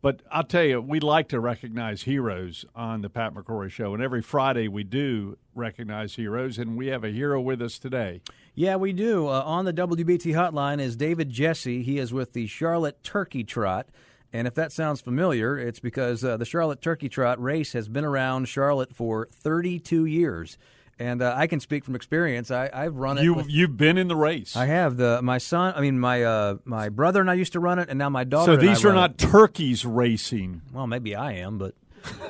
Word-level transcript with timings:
But 0.00 0.22
I'll 0.30 0.44
tell 0.44 0.62
you, 0.62 0.80
we 0.80 1.00
like 1.00 1.28
to 1.28 1.40
recognize 1.40 2.02
heroes 2.02 2.64
on 2.74 3.02
the 3.02 3.10
Pat 3.10 3.34
McCrory 3.34 3.70
Show, 3.70 3.94
and 3.94 4.02
every 4.02 4.22
Friday 4.22 4.68
we 4.68 4.84
do 4.84 5.36
recognize 5.54 6.14
heroes, 6.14 6.56
and 6.56 6.76
we 6.76 6.86
have 6.86 7.02
a 7.02 7.10
hero 7.10 7.40
with 7.40 7.60
us 7.60 7.80
today. 7.80 8.20
Yeah, 8.54 8.76
we 8.76 8.92
do. 8.92 9.26
Uh, 9.26 9.42
on 9.44 9.64
the 9.64 9.72
WBT 9.72 10.34
hotline 10.34 10.80
is 10.80 10.94
David 10.94 11.30
Jesse. 11.30 11.82
He 11.82 11.98
is 11.98 12.12
with 12.12 12.32
the 12.32 12.46
Charlotte 12.46 13.02
Turkey 13.02 13.42
Trot. 13.42 13.88
And 14.32 14.46
if 14.46 14.54
that 14.54 14.72
sounds 14.72 15.00
familiar, 15.00 15.58
it's 15.58 15.80
because 15.80 16.22
uh, 16.22 16.36
the 16.36 16.44
Charlotte 16.44 16.82
Turkey 16.82 17.08
Trot 17.08 17.42
race 17.42 17.72
has 17.72 17.88
been 17.88 18.04
around 18.04 18.46
Charlotte 18.46 18.94
for 18.94 19.26
32 19.32 20.04
years 20.04 20.58
and 20.98 21.22
uh, 21.22 21.34
I 21.36 21.46
can 21.46 21.60
speak 21.60 21.84
from 21.84 21.94
experience. 21.94 22.50
I, 22.50 22.70
I've 22.72 22.96
run 22.96 23.18
it. 23.18 23.24
You 23.24 23.34
with, 23.34 23.48
you've 23.48 23.76
been 23.76 23.98
in 23.98 24.08
the 24.08 24.16
race. 24.16 24.56
I 24.56 24.66
have 24.66 24.96
the 24.96 25.22
my 25.22 25.38
son. 25.38 25.74
I 25.76 25.80
mean 25.80 25.98
my 25.98 26.22
uh, 26.24 26.56
my 26.64 26.88
brother 26.88 27.20
and 27.20 27.30
I 27.30 27.34
used 27.34 27.52
to 27.52 27.60
run 27.60 27.78
it, 27.78 27.88
and 27.88 27.98
now 27.98 28.08
my 28.08 28.24
daughter. 28.24 28.54
So 28.54 28.56
these 28.56 28.84
are 28.84 28.92
not 28.92 29.12
it. 29.12 29.18
turkeys 29.18 29.84
racing. 29.84 30.62
Well, 30.72 30.86
maybe 30.86 31.14
I 31.14 31.32
am, 31.32 31.58
but. 31.58 31.74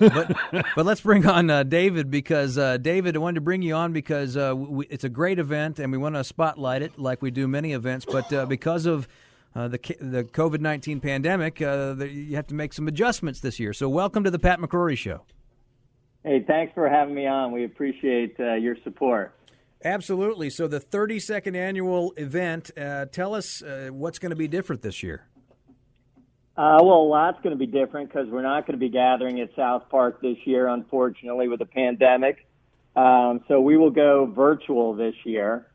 but, 0.00 0.34
but 0.74 0.86
let's 0.86 1.02
bring 1.02 1.26
on 1.26 1.50
uh, 1.50 1.62
David 1.62 2.10
because 2.10 2.56
uh, 2.56 2.78
David, 2.78 3.14
I 3.14 3.18
wanted 3.18 3.34
to 3.34 3.40
bring 3.42 3.60
you 3.60 3.74
on 3.74 3.92
because 3.92 4.34
uh, 4.34 4.54
we, 4.56 4.86
it's 4.86 5.04
a 5.04 5.10
great 5.10 5.38
event 5.38 5.78
and 5.78 5.92
we 5.92 5.98
want 5.98 6.14
to 6.14 6.24
spotlight 6.24 6.80
it 6.80 6.98
like 6.98 7.20
we 7.20 7.30
do 7.30 7.46
many 7.46 7.74
events. 7.74 8.06
But 8.06 8.32
uh, 8.32 8.46
because 8.46 8.86
of 8.86 9.06
uh, 9.54 9.68
the 9.68 9.78
the 10.00 10.24
COVID 10.24 10.60
nineteen 10.60 11.00
pandemic, 11.00 11.60
uh, 11.60 11.92
the, 11.92 12.08
you 12.08 12.36
have 12.36 12.46
to 12.48 12.54
make 12.54 12.72
some 12.72 12.88
adjustments 12.88 13.40
this 13.40 13.60
year. 13.60 13.72
So 13.72 13.88
welcome 13.88 14.24
to 14.24 14.30
the 14.30 14.38
Pat 14.38 14.58
McCrory 14.58 14.96
Show. 14.96 15.22
Hey, 16.24 16.44
thanks 16.46 16.72
for 16.74 16.88
having 16.88 17.14
me 17.14 17.26
on. 17.26 17.52
We 17.52 17.64
appreciate 17.64 18.36
uh, 18.40 18.54
your 18.54 18.76
support. 18.82 19.34
Absolutely. 19.84 20.50
So, 20.50 20.66
the 20.66 20.80
32nd 20.80 21.54
annual 21.54 22.12
event, 22.16 22.72
uh, 22.76 23.06
tell 23.06 23.34
us 23.34 23.62
uh, 23.62 23.90
what's 23.92 24.18
going 24.18 24.30
to 24.30 24.36
be 24.36 24.48
different 24.48 24.82
this 24.82 25.02
year. 25.02 25.28
Uh, 26.56 26.82
well, 26.82 26.96
a 26.96 27.08
lot's 27.08 27.38
going 27.44 27.56
to 27.56 27.58
be 27.58 27.70
different 27.70 28.12
because 28.12 28.28
we're 28.28 28.42
not 28.42 28.66
going 28.66 28.76
to 28.76 28.84
be 28.84 28.88
gathering 28.88 29.40
at 29.40 29.50
South 29.54 29.84
Park 29.90 30.20
this 30.20 30.36
year, 30.44 30.66
unfortunately, 30.66 31.46
with 31.46 31.60
the 31.60 31.66
pandemic. 31.66 32.48
Um, 32.96 33.44
so, 33.46 33.60
we 33.60 33.76
will 33.76 33.92
go 33.92 34.26
virtual 34.26 34.94
this 34.94 35.14
year. 35.24 35.68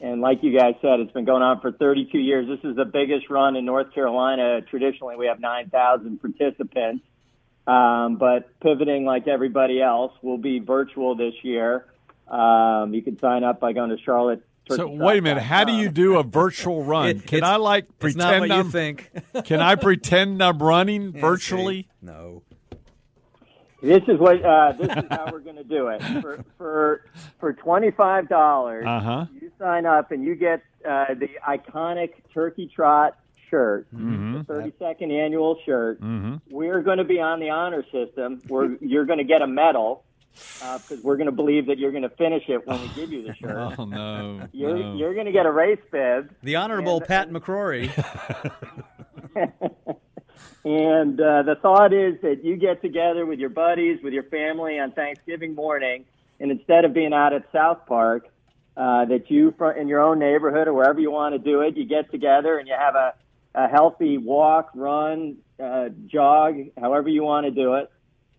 And 0.00 0.22
like 0.22 0.38
you 0.42 0.58
guys 0.58 0.76
said, 0.80 1.00
it's 1.00 1.12
been 1.12 1.26
going 1.26 1.42
on 1.42 1.60
for 1.60 1.72
32 1.72 2.16
years. 2.16 2.48
This 2.48 2.70
is 2.70 2.74
the 2.74 2.86
biggest 2.86 3.28
run 3.28 3.54
in 3.54 3.66
North 3.66 3.92
Carolina. 3.92 4.62
Traditionally, 4.62 5.16
we 5.16 5.26
have 5.26 5.40
9,000 5.40 6.18
participants. 6.18 7.04
Um, 7.70 8.16
but 8.16 8.58
pivoting 8.60 9.04
like 9.04 9.28
everybody 9.28 9.80
else, 9.82 10.12
will 10.22 10.38
be 10.38 10.58
virtual 10.58 11.14
this 11.14 11.34
year. 11.42 11.86
Um, 12.26 12.94
you 12.94 13.02
can 13.02 13.18
sign 13.18 13.44
up 13.44 13.60
by 13.60 13.72
going 13.72 13.90
to 13.90 13.98
Charlotte. 13.98 14.42
So 14.70 14.88
wait 14.88 15.18
a 15.18 15.22
minute, 15.22 15.42
how 15.42 15.64
do 15.64 15.72
you 15.72 15.88
do 15.90 16.18
a 16.18 16.22
virtual 16.22 16.84
run? 16.92 17.08
It, 17.08 17.26
can 17.26 17.42
I 17.44 17.56
like 17.56 17.98
pretend 17.98 18.52
I'm 18.52 18.70
think? 18.70 19.10
can 19.44 19.60
I 19.60 19.74
pretend 19.74 20.42
I'm 20.42 20.58
running 20.62 21.12
virtually? 21.12 21.88
no. 22.00 22.42
This 23.82 24.02
is 24.08 24.18
what 24.18 24.44
uh, 24.44 24.72
this 24.72 24.88
is 24.94 25.04
how 25.10 25.28
we're 25.32 25.38
going 25.40 25.56
to 25.56 25.64
do 25.64 25.88
it. 25.88 26.02
For 26.20 26.44
for 26.58 27.04
for 27.38 27.52
twenty 27.54 27.90
five 27.90 28.28
dollars, 28.28 28.84
Uh-huh. 28.86 29.24
you 29.40 29.50
sign 29.58 29.86
up 29.86 30.12
and 30.12 30.22
you 30.22 30.34
get 30.34 30.62
uh, 30.86 31.14
the 31.14 31.30
iconic 31.48 32.10
Turkey 32.34 32.70
Trot 32.72 33.16
shirt, 33.50 33.86
Mhm. 33.94 34.38
the 34.38 34.44
thirty 34.44 34.72
second 34.78 35.10
annual 35.12 35.58
shirt. 35.66 36.00
Mhm. 36.00 36.40
We're 36.50 36.82
going 36.82 36.98
to 36.98 37.04
be 37.04 37.20
on 37.20 37.40
the 37.40 37.50
honor 37.50 37.84
system. 37.92 38.40
We're 38.48 38.76
you're 38.80 39.04
going 39.04 39.18
to 39.18 39.24
get 39.24 39.42
a 39.42 39.46
medal 39.46 40.04
because 40.34 41.02
we're 41.02 41.16
going 41.16 41.26
to 41.26 41.32
believe 41.32 41.66
that 41.66 41.78
you're 41.78 41.90
going 41.90 42.04
to 42.04 42.08
finish 42.10 42.44
it 42.48 42.66
when 42.66 42.80
we 42.80 42.88
give 42.94 43.12
you 43.12 43.22
the 43.26 43.34
shirt. 43.34 43.74
Oh 43.78 43.84
no. 43.84 44.46
You're 44.52 44.78
no. 44.78 44.94
you're 44.96 45.14
going 45.14 45.26
to 45.26 45.32
get 45.32 45.44
a 45.46 45.52
race 45.52 45.80
bib. 45.90 46.30
The 46.42 46.56
Honorable 46.56 46.98
And- 46.98 47.06
Pat 47.06 47.30
McCrory. 47.30 47.90
And 50.64 51.18
uh, 51.20 51.42
the 51.42 51.54
thought 51.60 51.94
is 51.94 52.20
that 52.20 52.44
you 52.44 52.56
get 52.56 52.82
together 52.82 53.24
with 53.24 53.38
your 53.38 53.48
buddies, 53.48 53.98
with 54.02 54.12
your 54.12 54.24
family 54.24 54.78
on 54.78 54.92
Thanksgiving 54.92 55.54
morning, 55.54 56.04
and 56.38 56.50
instead 56.50 56.84
of 56.84 56.92
being 56.92 57.14
out 57.14 57.32
at 57.32 57.44
South 57.50 57.86
Park, 57.86 58.28
uh, 58.76 59.06
that 59.06 59.30
you, 59.30 59.54
in 59.78 59.88
your 59.88 60.00
own 60.00 60.18
neighborhood 60.18 60.68
or 60.68 60.74
wherever 60.74 61.00
you 61.00 61.10
want 61.10 61.34
to 61.34 61.38
do 61.38 61.62
it, 61.62 61.78
you 61.78 61.86
get 61.86 62.10
together 62.10 62.58
and 62.58 62.68
you 62.68 62.74
have 62.78 62.94
a, 62.94 63.14
a 63.54 63.68
healthy 63.68 64.18
walk, 64.18 64.70
run, 64.74 65.36
uh, 65.62 65.88
jog, 66.06 66.56
however 66.80 67.08
you 67.08 67.22
want 67.22 67.46
to 67.46 67.50
do 67.50 67.74
it. 67.74 67.90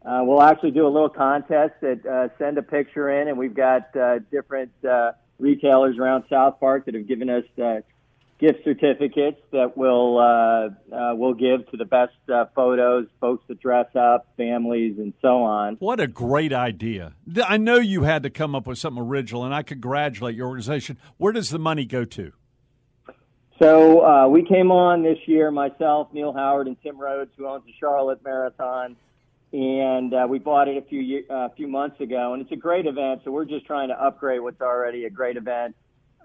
Uh, 0.04 0.22
we'll 0.24 0.42
actually 0.42 0.72
do 0.72 0.88
a 0.88 0.90
little 0.90 1.10
contest 1.10 1.74
that 1.82 2.06
uh, 2.06 2.36
send 2.40 2.58
a 2.58 2.64
picture 2.64 3.10
in, 3.22 3.28
and 3.28 3.38
we've 3.38 3.54
got 3.54 3.96
uh, 3.96 4.18
different 4.32 4.72
uh, 4.84 5.12
retailers 5.38 5.98
around 5.98 6.24
South 6.30 6.60
Park 6.60 6.86
that 6.86 6.96
have 6.96 7.08
given 7.08 7.30
us 7.30 7.44
uh, 7.62 7.82
gift 8.42 8.64
certificates 8.64 9.40
that 9.52 9.78
we'll 9.78 10.18
uh, 10.18 10.70
uh, 10.94 11.16
we'll 11.16 11.36
give 11.36 11.70
to 11.70 11.78
the 11.78 11.86
best 11.86 12.14
uh, 12.34 12.46
photos, 12.56 13.08
folks 13.22 13.44
that 13.48 13.62
dress 13.62 13.88
up, 13.96 14.28
families, 14.36 14.98
and 14.98 15.14
so 15.22 15.44
on. 15.44 15.76
What 15.76 16.00
a 16.00 16.08
great 16.08 16.52
idea. 16.52 17.14
I 17.46 17.58
know 17.58 17.76
you 17.76 18.04
had 18.04 18.24
to 18.24 18.30
come 18.30 18.56
up 18.56 18.66
with 18.66 18.80
something 18.80 19.02
original, 19.02 19.46
and 19.46 19.54
I 19.54 19.62
congratulate 19.62 20.36
your 20.36 20.48
organization. 20.48 20.98
Where 21.18 21.32
does 21.32 21.52
the 21.52 21.60
money 21.60 21.86
go 21.86 22.04
to? 22.06 22.34
So 23.62 24.04
uh, 24.04 24.28
we 24.28 24.44
came 24.44 24.72
on 24.72 25.04
this 25.04 25.20
year, 25.28 25.52
myself, 25.52 26.08
Neil 26.14 26.34
Howard, 26.34 26.66
and 26.66 26.76
Tim 26.82 27.00
Rhodes, 27.00 27.30
who 27.38 27.46
owns 27.46 27.64
the 27.64 27.74
Charlotte 27.80 28.24
Marathon, 28.24 28.96
and 29.54 30.12
uh, 30.16 30.26
we 30.28 30.40
bought 30.40 30.68
it 30.68 30.78
a 30.78 30.82
few 30.82 31.24
uh, 31.30 31.50
few 31.50 31.68
months 31.68 32.02
ago, 32.02 32.34
and 32.34 32.42
it's 32.42 32.52
a 32.52 32.56
great 32.56 32.88
event. 32.88 33.22
So 33.24 33.30
we're 33.30 33.46
just 33.46 33.68
trying 33.68 33.90
to 33.90 34.04
upgrade 34.04 34.42
what's 34.42 34.62
already 34.62 35.06
a 35.06 35.12
great 35.12 35.38
event. 35.38 35.76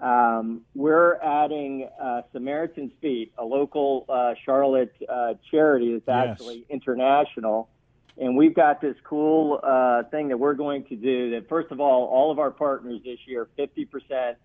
Um, 0.00 0.62
we're 0.74 1.16
adding 1.16 1.90
uh, 2.02 2.22
Samaritan's 2.32 2.92
Feet, 3.02 3.34
a 3.36 3.44
local 3.44 4.06
uh, 4.08 4.32
Charlotte 4.46 4.94
uh, 5.06 5.34
charity 5.50 5.92
that's 5.92 6.04
Yes. 6.06 6.28
actually 6.30 6.64
international. 6.70 7.68
And 8.16 8.34
we've 8.34 8.54
got 8.54 8.80
this 8.80 8.96
cool 9.04 9.60
uh, 9.62 10.04
thing 10.04 10.28
that 10.28 10.38
we're 10.38 10.54
going 10.54 10.84
to 10.84 10.96
do 10.96 11.32
that, 11.32 11.50
first 11.50 11.70
of 11.70 11.80
all, 11.80 12.06
all 12.06 12.30
of 12.30 12.38
our 12.38 12.50
partners 12.50 13.02
this 13.04 13.18
year, 13.26 13.46
50% 13.58 14.36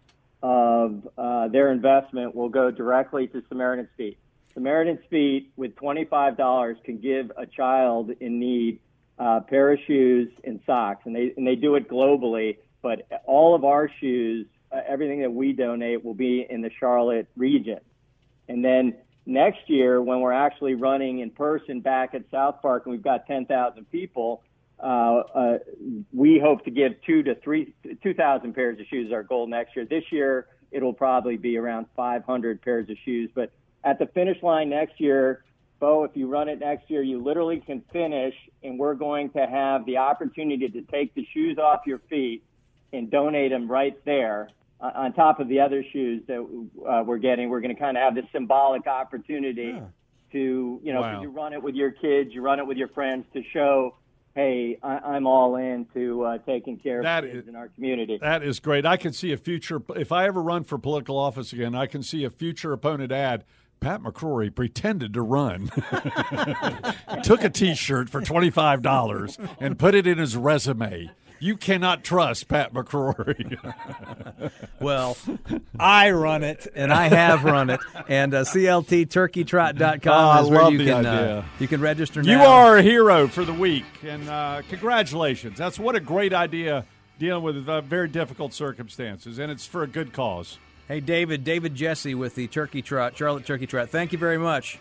of 0.43 1.07
uh, 1.17 1.47
their 1.49 1.71
investment 1.71 2.35
will 2.35 2.49
go 2.49 2.71
directly 2.71 3.27
to 3.27 3.43
Samaritan's 3.49 3.89
Feet. 3.97 4.17
Samaritan's 4.53 5.03
Feet, 5.09 5.51
with 5.55 5.75
$25, 5.75 6.83
can 6.83 6.97
give 6.97 7.31
a 7.38 7.45
child 7.45 8.11
in 8.19 8.39
need 8.39 8.79
uh, 9.19 9.38
a 9.38 9.41
pair 9.41 9.71
of 9.71 9.79
shoes 9.85 10.29
and 10.43 10.59
socks. 10.65 11.05
And 11.05 11.15
they, 11.15 11.33
and 11.38 11.45
they 11.45 11.55
do 11.55 11.75
it 11.75 11.88
globally, 11.88 12.57
but 12.81 13.07
all 13.25 13.55
of 13.55 13.63
our 13.63 13.89
shoes, 13.99 14.47
uh, 14.71 14.79
everything 14.88 15.21
that 15.21 15.31
we 15.31 15.53
donate 15.53 16.03
will 16.03 16.15
be 16.15 16.45
in 16.49 16.61
the 16.61 16.71
Charlotte 16.79 17.27
region. 17.38 17.79
And 18.47 18.65
then 18.65 18.95
next 19.25 19.69
year 19.69 20.01
when 20.01 20.21
we're 20.21 20.33
actually 20.33 20.75
running 20.75 21.19
in 21.19 21.29
person 21.29 21.79
back 21.79 22.13
at 22.13 22.23
South 22.31 22.61
Park 22.61 22.83
and 22.85 22.91
we've 22.91 23.03
got 23.03 23.27
10,000 23.27 23.89
people, 23.91 24.43
uh, 24.43 24.50
uh, 24.50 24.50
we 26.13 26.39
hope 26.39 26.65
to 26.65 26.71
give 26.71 26.93
two 27.05 27.23
to 27.23 27.35
three, 27.35 27.73
2,000 28.01 28.53
pairs 28.53 28.79
of 28.79 28.85
shoes 28.87 29.11
our 29.11 29.23
goal 29.23 29.47
next 29.47 29.75
year. 29.75 29.85
This 29.85 30.03
year, 30.11 30.47
it'll 30.71 30.93
probably 30.93 31.37
be 31.37 31.57
around 31.57 31.85
500 31.95 32.61
pairs 32.61 32.89
of 32.89 32.97
shoes. 33.03 33.29
But 33.33 33.51
at 33.83 33.99
the 33.99 34.07
finish 34.07 34.41
line 34.41 34.69
next 34.69 34.99
year, 34.99 35.43
Bo, 35.79 36.03
if 36.03 36.11
you 36.13 36.27
run 36.27 36.47
it 36.47 36.59
next 36.59 36.89
year, 36.89 37.01
you 37.01 37.21
literally 37.21 37.59
can 37.59 37.81
finish, 37.91 38.35
and 38.63 38.77
we're 38.77 38.93
going 38.93 39.31
to 39.31 39.47
have 39.47 39.85
the 39.85 39.97
opportunity 39.97 40.69
to 40.69 40.81
take 40.83 41.13
the 41.15 41.25
shoes 41.33 41.57
off 41.57 41.81
your 41.87 41.99
feet 42.09 42.43
and 42.93 43.09
donate 43.09 43.51
them 43.51 43.69
right 43.69 43.97
there 44.05 44.49
uh, 44.79 44.91
on 44.93 45.13
top 45.13 45.39
of 45.39 45.47
the 45.47 45.59
other 45.59 45.83
shoes 45.91 46.21
that 46.27 46.39
uh, 46.87 47.03
we're 47.03 47.17
getting. 47.17 47.49
We're 47.49 47.61
going 47.61 47.75
to 47.75 47.79
kind 47.81 47.97
of 47.97 48.03
have 48.03 48.15
this 48.15 48.25
symbolic 48.31 48.85
opportunity 48.85 49.73
yeah. 49.75 49.85
to, 50.33 50.79
you 50.83 50.93
know, 50.93 51.01
wow. 51.01 51.21
you 51.21 51.29
run 51.29 51.53
it 51.53 51.63
with 51.63 51.73
your 51.73 51.91
kids, 51.91 52.31
you 52.31 52.41
run 52.41 52.59
it 52.59 52.67
with 52.67 52.77
your 52.77 52.89
friends 52.89 53.25
to 53.33 53.41
show 53.51 53.95
hey, 54.35 54.77
I, 54.81 55.15
am 55.15 55.27
all 55.27 55.55
in 55.55 55.85
to 55.93 56.23
uh, 56.23 56.37
taking 56.39 56.77
care 56.77 57.01
that 57.01 57.23
of 57.23 57.31
kids 57.31 57.43
is, 57.43 57.49
in 57.49 57.55
our 57.55 57.69
community. 57.69 58.17
That 58.19 58.43
is 58.43 58.59
great. 58.59 58.85
I 58.85 58.97
can 58.97 59.13
see 59.13 59.31
a 59.31 59.37
future. 59.37 59.81
If 59.95 60.11
I 60.11 60.25
ever 60.25 60.41
run 60.41 60.63
for 60.63 60.77
political 60.77 61.17
office 61.17 61.53
again, 61.53 61.75
I 61.75 61.85
can 61.85 62.03
see 62.03 62.23
a 62.23 62.29
future 62.29 62.73
opponent 62.73 63.11
ad. 63.11 63.43
Pat 63.79 64.03
McCrory 64.03 64.53
pretended 64.53 65.11
to 65.15 65.23
run, 65.23 65.71
took 67.23 67.43
a 67.43 67.49
T-shirt 67.49 68.11
for 68.11 68.21
twenty 68.21 68.51
five 68.51 68.83
dollars, 68.83 69.39
and 69.59 69.79
put 69.79 69.95
it 69.95 70.05
in 70.05 70.19
his 70.19 70.37
resume. 70.37 71.09
You 71.41 71.57
cannot 71.57 72.03
trust 72.03 72.47
Pat 72.47 72.71
McCrory. 72.71 73.57
well, 74.79 75.17
I 75.79 76.11
run 76.11 76.43
it, 76.43 76.67
and 76.75 76.93
I 76.93 77.07
have 77.07 77.43
run 77.43 77.71
it. 77.71 77.79
And 78.07 78.33
uh, 78.35 78.43
CLTTurkeyTrot.com 78.43 80.38
oh, 80.38 80.43
is 80.43 80.49
where 80.51 80.71
you 80.71 80.85
can 80.85 81.05
uh, 81.05 81.43
you 81.59 81.67
can 81.67 81.81
register. 81.81 82.21
Now. 82.21 82.31
You 82.31 82.47
are 82.47 82.77
a 82.77 82.83
hero 82.83 83.27
for 83.27 83.43
the 83.43 83.53
week, 83.53 83.85
and 84.03 84.29
uh, 84.29 84.61
congratulations. 84.69 85.57
That's 85.57 85.79
what 85.79 85.95
a 85.95 85.99
great 85.99 86.31
idea 86.31 86.85
dealing 87.17 87.43
with 87.43 87.67
uh, 87.67 87.81
very 87.81 88.07
difficult 88.07 88.53
circumstances, 88.53 89.39
and 89.39 89.51
it's 89.51 89.65
for 89.65 89.81
a 89.81 89.88
good 89.88 90.13
cause. 90.13 90.59
Hey, 90.88 90.99
David, 90.99 91.43
David 91.43 91.73
Jesse 91.73 92.13
with 92.13 92.35
the 92.35 92.47
Turkey 92.47 92.83
Trot, 92.83 93.17
Charlotte 93.17 93.47
Turkey 93.47 93.65
Trot. 93.65 93.89
Thank 93.89 94.11
you 94.11 94.19
very 94.19 94.38
much. 94.38 94.79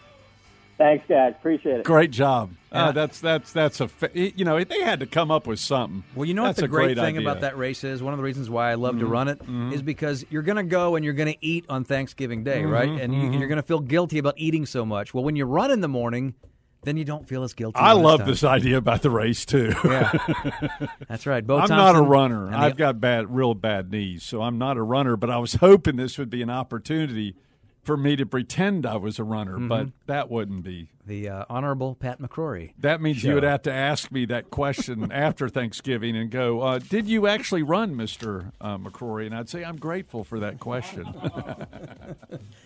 Thanks, 0.80 1.04
guys. 1.06 1.34
Appreciate 1.38 1.80
it. 1.80 1.84
Great 1.84 2.10
job. 2.10 2.52
Uh, 2.72 2.90
that's 2.90 3.20
that's 3.20 3.52
that's 3.52 3.82
a 3.82 3.90
you 4.14 4.46
know 4.46 4.64
they 4.64 4.80
had 4.80 5.00
to 5.00 5.06
come 5.06 5.30
up 5.30 5.46
with 5.46 5.60
something. 5.60 6.04
Well, 6.14 6.24
you 6.24 6.32
know 6.32 6.44
that's 6.44 6.56
what 6.56 6.62
the 6.62 6.68
great, 6.68 6.84
great 6.94 6.96
thing 6.96 7.18
idea. 7.18 7.28
about 7.28 7.42
that 7.42 7.58
race 7.58 7.84
is. 7.84 8.02
One 8.02 8.14
of 8.14 8.16
the 8.16 8.24
reasons 8.24 8.48
why 8.48 8.70
I 8.70 8.76
love 8.76 8.94
mm-hmm. 8.94 9.04
to 9.04 9.06
run 9.06 9.28
it 9.28 9.40
mm-hmm. 9.40 9.74
is 9.74 9.82
because 9.82 10.24
you're 10.30 10.40
going 10.40 10.56
to 10.56 10.62
go 10.62 10.96
and 10.96 11.04
you're 11.04 11.12
going 11.12 11.30
to 11.30 11.46
eat 11.46 11.66
on 11.68 11.84
Thanksgiving 11.84 12.44
Day, 12.44 12.62
mm-hmm. 12.62 12.70
right? 12.70 12.88
And 12.88 13.14
you, 13.14 13.38
you're 13.38 13.48
going 13.48 13.56
to 13.56 13.62
feel 13.62 13.80
guilty 13.80 14.16
about 14.16 14.36
eating 14.38 14.64
so 14.64 14.86
much. 14.86 15.12
Well, 15.12 15.22
when 15.22 15.36
you 15.36 15.44
run 15.44 15.70
in 15.70 15.82
the 15.82 15.88
morning, 15.88 16.32
then 16.84 16.96
you 16.96 17.04
don't 17.04 17.28
feel 17.28 17.42
as 17.42 17.52
guilty. 17.52 17.78
I 17.78 17.92
love 17.92 18.24
this 18.24 18.42
idea 18.42 18.78
about 18.78 19.02
the 19.02 19.10
race 19.10 19.44
too. 19.44 19.74
yeah, 19.84 20.12
that's 21.08 21.26
right. 21.26 21.46
Bo 21.46 21.56
I'm 21.56 21.68
Thompson 21.68 21.76
not 21.76 21.96
a 21.96 22.02
runner. 22.02 22.54
I've 22.54 22.78
got 22.78 23.02
bad, 23.02 23.34
real 23.34 23.52
bad 23.52 23.90
knees, 23.90 24.22
so 24.22 24.40
I'm 24.40 24.56
not 24.56 24.78
a 24.78 24.82
runner. 24.82 25.18
But 25.18 25.28
I 25.28 25.36
was 25.36 25.56
hoping 25.56 25.96
this 25.96 26.16
would 26.16 26.30
be 26.30 26.40
an 26.40 26.48
opportunity 26.48 27.36
for 27.82 27.96
me 27.96 28.16
to 28.16 28.26
pretend 28.26 28.84
I 28.86 28.96
was 28.96 29.18
a 29.18 29.24
runner, 29.24 29.54
mm-hmm. 29.54 29.68
but 29.68 29.88
that 30.06 30.30
wouldn't 30.30 30.62
be. 30.62 30.88
The 31.06 31.28
uh, 31.28 31.44
Honorable 31.50 31.94
Pat 31.94 32.20
McCrory. 32.20 32.72
That 32.78 33.00
means 33.00 33.18
show. 33.18 33.28
you 33.28 33.34
would 33.34 33.42
have 33.42 33.62
to 33.62 33.72
ask 33.72 34.12
me 34.12 34.26
that 34.26 34.50
question 34.50 35.10
after 35.12 35.48
Thanksgiving 35.48 36.16
and 36.16 36.30
go, 36.30 36.60
uh, 36.60 36.78
Did 36.78 37.08
you 37.08 37.26
actually 37.26 37.62
run, 37.62 37.96
Mr. 37.96 38.52
Uh, 38.60 38.78
McCrory? 38.78 39.26
And 39.26 39.34
I'd 39.34 39.48
say, 39.48 39.64
I'm 39.64 39.76
grateful 39.76 40.22
for 40.24 40.38
that 40.40 40.60
question. 40.60 41.06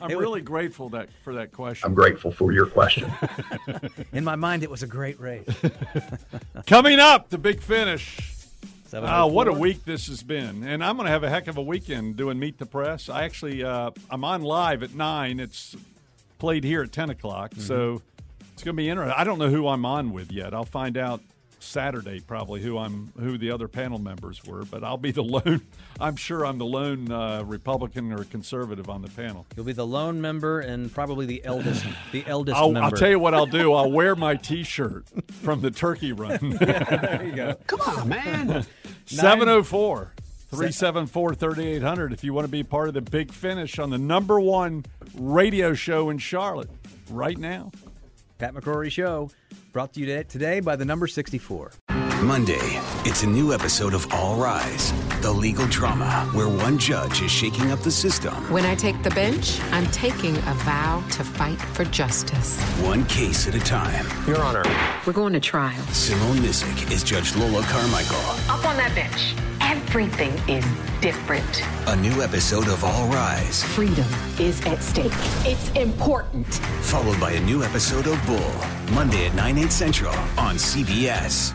I'm 0.00 0.10
it 0.10 0.18
really 0.18 0.40
was, 0.40 0.48
grateful 0.48 0.90
that 0.90 1.08
for 1.22 1.34
that 1.34 1.52
question. 1.52 1.86
I'm 1.86 1.94
grateful 1.94 2.32
for 2.32 2.52
your 2.52 2.66
question. 2.66 3.10
In 4.12 4.24
my 4.24 4.36
mind, 4.36 4.62
it 4.62 4.70
was 4.70 4.82
a 4.82 4.86
great 4.86 5.18
race. 5.20 5.48
Coming 6.66 6.98
up, 6.98 7.30
the 7.30 7.38
big 7.38 7.62
finish. 7.62 8.33
Oh, 8.92 9.26
what 9.26 9.48
a 9.48 9.52
week 9.52 9.84
this 9.84 10.06
has 10.08 10.22
been, 10.22 10.62
and 10.62 10.84
I'm 10.84 10.96
going 10.96 11.06
to 11.06 11.10
have 11.10 11.24
a 11.24 11.30
heck 11.30 11.48
of 11.48 11.56
a 11.56 11.62
weekend 11.62 12.16
doing 12.16 12.38
Meet 12.38 12.58
the 12.58 12.66
Press. 12.66 13.08
I 13.08 13.24
actually, 13.24 13.64
uh, 13.64 13.90
I'm 14.10 14.24
on 14.24 14.42
live 14.42 14.82
at 14.82 14.94
nine. 14.94 15.40
It's 15.40 15.74
played 16.38 16.64
here 16.64 16.82
at 16.82 16.92
ten 16.92 17.10
o'clock, 17.10 17.52
mm-hmm. 17.52 17.62
so 17.62 18.02
it's 18.52 18.62
going 18.62 18.76
to 18.76 18.80
be 18.80 18.88
interesting. 18.88 19.14
I 19.18 19.24
don't 19.24 19.38
know 19.38 19.48
who 19.50 19.66
I'm 19.66 19.84
on 19.84 20.12
with 20.12 20.30
yet. 20.30 20.54
I'll 20.54 20.64
find 20.64 20.96
out 20.96 21.20
Saturday 21.64 22.20
probably 22.20 22.60
who 22.60 22.78
I'm 22.78 23.12
who 23.18 23.38
the 23.38 23.50
other 23.50 23.68
panel 23.68 23.98
members 23.98 24.44
were, 24.44 24.64
but 24.64 24.84
I'll 24.84 24.96
be 24.96 25.10
the 25.10 25.22
lone. 25.24 25.62
I'm 26.00 26.16
sure 26.16 26.44
I'm 26.44 26.58
the 26.58 26.66
lone 26.66 27.10
uh, 27.10 27.42
Republican 27.44 28.12
or 28.12 28.24
conservative 28.24 28.88
on 28.88 29.02
the 29.02 29.10
panel. 29.10 29.46
You'll 29.56 29.66
be 29.66 29.72
the 29.72 29.86
lone 29.86 30.20
member 30.20 30.60
and 30.60 30.92
probably 30.92 31.26
the 31.26 31.44
eldest. 31.44 31.84
The 32.12 32.24
eldest 32.26 32.56
I'll, 32.56 32.72
member. 32.72 32.86
I'll 32.86 32.92
tell 32.92 33.10
you 33.10 33.18
what 33.18 33.34
I'll 33.34 33.46
do. 33.46 33.72
I'll 33.72 33.90
wear 33.90 34.14
my 34.14 34.36
T-shirt 34.36 35.06
from 35.42 35.60
the 35.60 35.70
turkey 35.70 36.12
run. 36.12 36.58
yeah, 36.60 36.96
there 36.96 37.24
you 37.24 37.36
go. 37.36 37.54
Come 37.66 37.80
on, 37.80 38.08
man. 38.08 38.66
704 39.06 40.12
374 40.50 41.34
3800 41.34 42.12
if 42.12 42.22
you 42.22 42.32
want 42.32 42.46
to 42.46 42.50
be 42.50 42.62
part 42.62 42.88
of 42.88 42.94
the 42.94 43.00
big 43.00 43.32
finish 43.32 43.78
on 43.78 43.90
the 43.90 43.98
number 43.98 44.38
one 44.38 44.84
radio 45.14 45.74
show 45.74 46.10
in 46.10 46.18
Charlotte 46.18 46.70
right 47.10 47.38
now. 47.38 47.72
Pat 48.38 48.54
McCrory 48.54 48.90
Show. 48.90 49.30
Brought 49.72 49.92
to 49.94 50.00
you 50.00 50.24
today 50.24 50.60
by 50.60 50.76
the 50.76 50.84
number 50.84 51.06
64. 51.06 51.72
Monday, 52.22 52.80
it's 53.04 53.22
a 53.22 53.26
new 53.26 53.52
episode 53.52 53.92
of 53.92 54.10
All 54.12 54.36
Rise, 54.36 54.92
the 55.20 55.30
legal 55.30 55.66
drama 55.66 56.26
where 56.32 56.48
one 56.48 56.78
judge 56.78 57.20
is 57.20 57.30
shaking 57.30 57.70
up 57.70 57.80
the 57.80 57.90
system. 57.90 58.32
When 58.50 58.64
I 58.64 58.74
take 58.74 59.02
the 59.02 59.10
bench, 59.10 59.60
I'm 59.72 59.86
taking 59.88 60.36
a 60.36 60.54
vow 60.64 61.04
to 61.12 61.24
fight 61.24 61.58
for 61.60 61.84
justice. 61.84 62.58
One 62.80 63.04
case 63.06 63.46
at 63.46 63.54
a 63.54 63.60
time. 63.60 64.06
Your 64.26 64.40
Honor. 64.42 64.62
We're 65.06 65.12
going 65.12 65.34
to 65.34 65.40
trial. 65.40 65.82
Simone 65.92 66.36
Missick 66.38 66.90
is 66.90 67.04
Judge 67.04 67.36
Lola 67.36 67.62
Carmichael. 67.64 68.16
Up 68.50 68.64
on 68.64 68.76
that 68.78 68.92
bench. 68.94 69.34
Everything 69.64 70.32
is 70.46 70.64
different. 71.00 71.62
A 71.86 71.96
new 71.96 72.22
episode 72.22 72.68
of 72.68 72.84
All 72.84 73.08
Rise. 73.08 73.64
Freedom 73.64 74.06
is 74.38 74.60
at 74.66 74.82
stake. 74.82 75.10
It's 75.46 75.70
important. 75.70 76.46
Followed 76.82 77.18
by 77.18 77.32
a 77.32 77.40
new 77.40 77.62
episode 77.62 78.06
of 78.06 78.26
Bull, 78.26 78.94
Monday 78.94 79.26
at 79.26 79.34
9, 79.34 79.58
8 79.58 79.72
central 79.72 80.14
on 80.36 80.56
CBS. 80.56 81.54